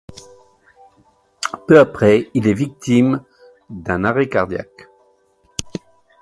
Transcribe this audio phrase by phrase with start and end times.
[1.67, 3.23] Peu après, il est victime
[3.69, 4.87] d'un arrêt cardiaque.